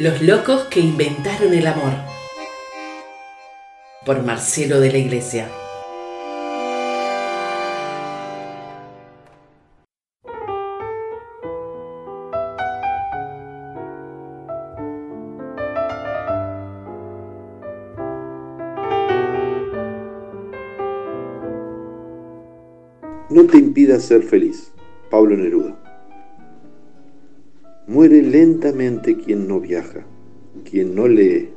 Los 0.00 0.22
locos 0.22 0.62
que 0.70 0.80
inventaron 0.80 1.52
el 1.52 1.66
amor. 1.66 1.92
Por 4.06 4.22
Marcelo 4.22 4.80
de 4.80 4.90
la 4.90 4.96
Iglesia. 4.96 5.46
No 23.28 23.44
te 23.44 23.58
impida 23.58 24.00
ser 24.00 24.22
feliz. 24.22 24.72
Pablo 25.10 25.36
Neruda. 25.36 25.79
Muere 27.90 28.22
lentamente 28.22 29.16
quien 29.16 29.48
no 29.48 29.58
viaja, 29.58 30.06
quien 30.70 30.94
no 30.94 31.08
lee, 31.08 31.48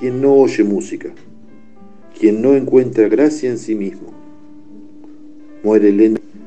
quien 0.00 0.22
no 0.22 0.32
oye 0.32 0.64
música, 0.64 1.10
quien 2.18 2.40
no 2.40 2.56
encuentra 2.56 3.10
gracia 3.10 3.50
en 3.50 3.58
sí 3.58 3.74
mismo. 3.74 4.14
Muere 5.62 5.92
lentamente 5.92 6.38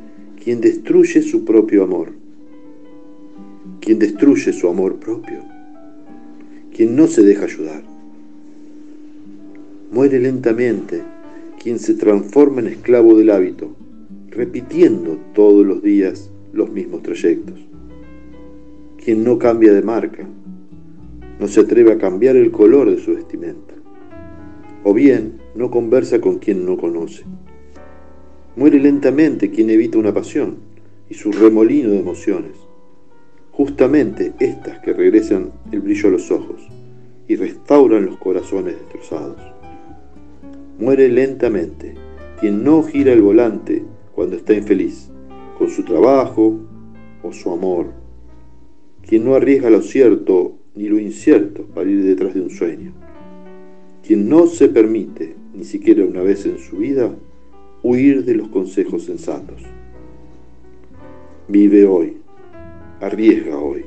quien 0.44 0.62
destruye 0.62 1.22
su 1.22 1.46
propio 1.46 1.84
amor, 1.84 2.14
quien 3.82 4.00
destruye 4.00 4.52
su 4.52 4.68
amor 4.68 4.96
propio, 4.96 5.44
quien 6.76 6.96
no 6.96 7.06
se 7.06 7.22
deja 7.22 7.46
ayudar. 7.46 7.84
Muere 9.92 10.18
lentamente 10.18 11.04
quien 11.62 11.78
se 11.78 11.94
transforma 11.94 12.62
en 12.62 12.68
esclavo 12.70 13.16
del 13.16 13.30
hábito, 13.30 13.76
repitiendo 14.32 15.20
todos 15.36 15.64
los 15.64 15.84
días 15.84 16.32
los 16.52 16.72
mismos 16.72 17.04
trayectos 17.04 17.69
quien 19.04 19.24
no 19.24 19.40
cambia 19.40 19.74
de 19.74 19.82
marca, 19.82 20.28
no 21.40 21.48
se 21.48 21.62
atreve 21.62 21.94
a 21.94 21.98
cambiar 21.98 22.36
el 22.36 22.52
color 22.52 22.90
de 22.90 22.98
su 22.98 23.16
vestimenta, 23.16 23.74
o 24.84 24.94
bien 24.94 25.40
no 25.56 25.72
conversa 25.72 26.20
con 26.20 26.40
quien 26.40 26.66
no 26.66 26.78
conoce. 26.78 27.24
Muere 28.56 28.80
lentamente 28.80 29.52
quien 29.52 29.70
evita 29.70 29.98
una 29.98 30.14
pasión 30.14 30.58
y 31.10 31.14
su 31.14 31.32
remolino 31.32 31.92
de 31.92 32.00
emociones, 32.00 32.58
justamente 33.52 34.34
estas 34.40 34.80
que 34.80 34.94
regresan 34.94 35.52
el 35.72 35.80
brillo 35.80 36.10
a 36.10 36.12
los 36.12 36.30
ojos 36.30 36.68
y 37.28 37.36
restauran 37.36 38.06
los 38.06 38.18
corazones 38.18 38.76
destrozados. 38.76 39.42
Muere 40.78 41.08
lentamente 41.08 41.96
quien 42.40 42.64
no 42.64 42.84
gira 42.84 43.14
el 43.14 43.22
volante 43.22 43.84
cuando 44.14 44.36
está 44.36 44.54
infeliz, 44.54 45.10
con 45.58 45.70
su 45.70 45.84
trabajo 45.84 46.60
o 47.24 47.32
su 47.32 47.52
amor 47.52 47.99
quien 49.10 49.26
no 49.26 49.34
arriesga 49.34 49.72
lo 49.72 49.82
cierto 49.82 50.60
ni 50.76 50.88
lo 50.88 51.00
incierto 51.00 51.66
para 51.66 51.90
ir 51.90 52.04
detrás 52.04 52.36
de 52.36 52.42
un 52.42 52.52
sueño, 52.52 52.94
quien 54.06 54.30
no 54.30 54.46
se 54.46 54.70
permite, 54.70 55.36
ni 55.56 55.64
siquiera 55.64 56.06
una 56.06 56.22
vez 56.22 56.46
en 56.46 56.60
su 56.60 56.78
vida, 56.78 57.12
huir 57.82 58.24
de 58.24 58.36
los 58.36 58.50
consejos 58.50 59.06
sensatos. 59.06 59.64
Vive 61.48 61.88
hoy, 61.88 62.18
arriesga 63.02 63.58
hoy, 63.58 63.84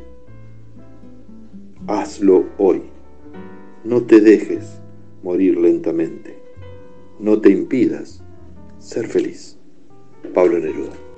hazlo 1.87 2.47
hoy, 2.59 2.83
no 3.85 4.03
te 4.03 4.21
dejes 4.21 4.81
morir 5.23 5.57
lentamente, 5.57 6.35
no 7.21 7.41
te 7.41 7.51
impidas 7.51 8.25
ser 8.81 9.07
feliz. 9.07 9.57
Pablo 10.35 10.59
Neruda. 10.59 11.12